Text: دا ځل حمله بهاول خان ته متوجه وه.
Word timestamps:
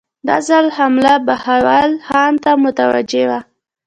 دا 0.27 0.37
ځل 0.47 0.65
حمله 0.77 1.13
بهاول 1.25 1.91
خان 2.07 2.33
ته 2.43 2.51
متوجه 2.63 3.23
وه. 3.29 3.39